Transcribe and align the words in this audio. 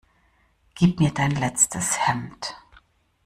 Gib 0.73 0.99
mir 0.99 1.11
dein 1.11 1.29
letztes 1.35 2.07
Hemd! 2.07 2.55